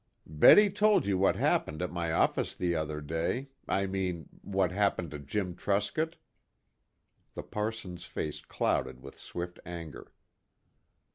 [0.25, 5.11] "Betty told you what happened at my office the other day I mean, what happened
[5.11, 6.15] to Jim Truscott?"
[7.35, 10.11] The parson's face clouded with swift anger.